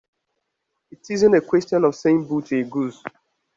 It 0.89 1.11
isn't 1.11 1.35
a 1.35 1.41
question 1.41 1.83
of 1.85 1.93
saying 1.93 2.25
'boo' 2.25 2.41
to 2.41 2.59
a 2.59 2.63
goose. 2.63 3.03